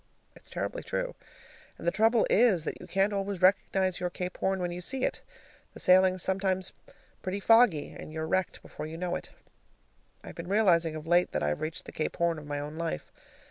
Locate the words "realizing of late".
10.49-11.33